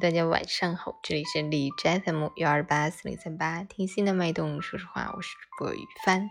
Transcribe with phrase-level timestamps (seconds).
[0.00, 4.60] 大家晚上好，这里是荔枝 FM 幺二八四零三八，听心的脉动。
[4.60, 6.28] 说实话，我是主播雨帆。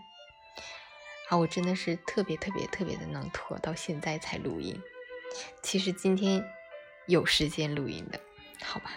[1.28, 4.80] 啊，我真的是特别特别特别的能拖，到现在才录音。
[5.62, 6.44] 其实今天
[7.06, 8.20] 有时间录音的，
[8.62, 8.90] 好吧？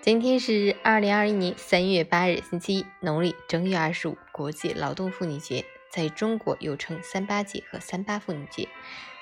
[0.00, 8.68] 今天是二零二一年三月八日，星期一，农历正月二十五，国际劳动妇女节，在中国又称三八节和三八妇女节。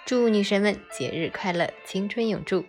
[0.07, 2.65] 祝女神们节日快乐，青春永驻！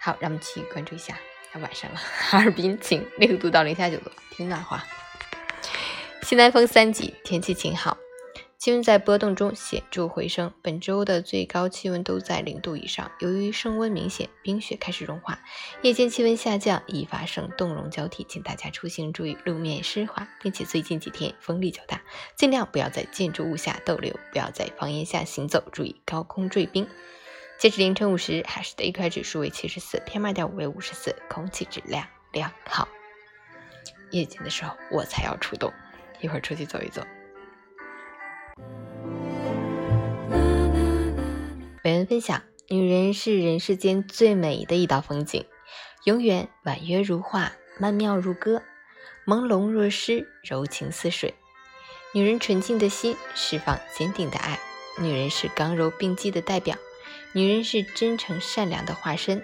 [0.00, 1.18] 好，让我们去关注一下。
[1.60, 1.96] 晚上了，
[2.30, 4.78] 哈尔滨晴，六度到零下九度，挺暖和。
[6.22, 7.96] 西南风三级，天气晴好，
[8.58, 10.52] 气温在波动中显著回升。
[10.62, 13.10] 本周的最高气温都在零度以上。
[13.18, 15.40] 由于升温明显，冰雪开始融化，
[15.80, 22.02] 夜间气温下降，易发生冻融交替，请大家出行注意路面湿滑，并且最近几天风力较大，
[22.36, 26.86] 尽量不要在建筑物下逗留，不要在房檐下行走，注意高空坠冰。
[27.58, 32.86] 截止凌晨五时，海市的 AQI 指数为七十四，PM 二点五为五十四，空气质量良好。
[34.12, 35.72] 夜间的时候我才要出动，
[36.20, 37.02] 一会儿出去走一走。
[41.82, 45.44] 本人分享：女人是人世间最美的一道风景，
[46.04, 47.50] 永远婉约如画，
[47.80, 48.62] 曼妙如歌，
[49.26, 51.34] 朦胧若诗，柔情似水。
[52.14, 54.60] 女人纯净的心，释放坚定的爱。
[55.00, 56.76] 女人是刚柔并济的代表。
[57.32, 59.42] 女人是真诚善良的化身，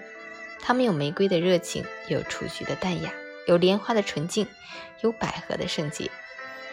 [0.61, 3.13] 她们有玫瑰的热情，有雏菊的淡雅，
[3.47, 4.47] 有莲花的纯净，
[5.03, 6.11] 有百合的圣洁。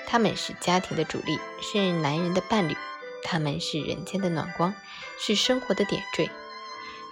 [0.07, 2.75] 她们是家庭的主力，是男人的伴侣，
[3.23, 4.73] 她们是人间的暖光，
[5.19, 6.29] 是生活的点缀。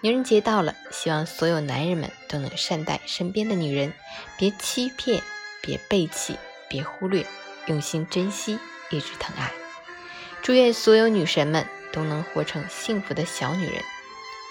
[0.01, 3.93] 女人节到了，希望所有男人们都能善待身边的女人，
[4.37, 5.21] 别欺骗，
[5.61, 6.37] 别背弃，
[6.69, 7.25] 别忽略，
[7.65, 8.57] 用心珍惜，
[8.89, 9.51] 一直疼爱。
[10.41, 11.65] 祝愿所有女神们。
[11.91, 13.83] 都能活成幸福的小女人，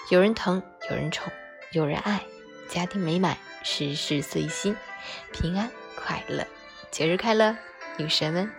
[0.09, 1.31] 有人疼，有人宠，
[1.71, 2.23] 有人爱，
[2.69, 4.75] 家庭美满，事事遂心，
[5.31, 6.45] 平安快乐，
[6.91, 7.55] 节日快乐，
[7.97, 8.58] 女神们。